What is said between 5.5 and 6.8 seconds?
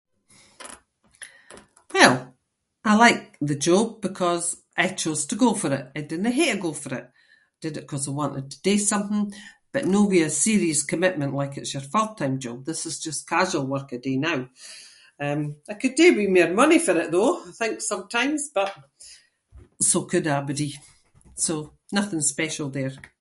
for it. I didnae hae to go